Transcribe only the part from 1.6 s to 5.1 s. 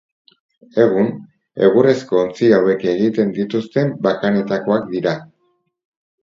egurrezko ontzi hauek egiten dituzten bakanetakoak